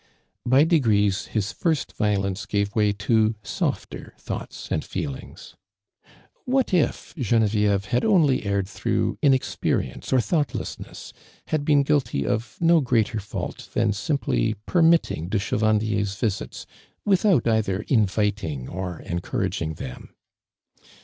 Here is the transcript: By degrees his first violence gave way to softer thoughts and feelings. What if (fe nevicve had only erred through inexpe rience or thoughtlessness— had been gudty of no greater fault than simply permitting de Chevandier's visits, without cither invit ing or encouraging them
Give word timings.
By 0.47 0.63
degrees 0.63 1.25
his 1.27 1.51
first 1.51 1.93
violence 1.93 2.47
gave 2.47 2.73
way 2.75 2.91
to 2.91 3.35
softer 3.43 4.15
thoughts 4.17 4.67
and 4.71 4.83
feelings. 4.83 5.55
What 6.45 6.73
if 6.73 7.13
(fe 7.15 7.21
nevicve 7.37 7.85
had 7.85 8.03
only 8.03 8.43
erred 8.43 8.67
through 8.67 9.19
inexpe 9.21 9.77
rience 9.79 10.11
or 10.11 10.19
thoughtlessness— 10.19 11.13
had 11.49 11.63
been 11.63 11.83
gudty 11.83 12.25
of 12.25 12.57
no 12.59 12.81
greater 12.81 13.19
fault 13.19 13.69
than 13.75 13.93
simply 13.93 14.55
permitting 14.65 15.29
de 15.29 15.37
Chevandier's 15.37 16.15
visits, 16.15 16.65
without 17.05 17.43
cither 17.43 17.83
invit 17.87 18.43
ing 18.43 18.67
or 18.69 19.01
encouraging 19.01 19.75
them 19.75 20.15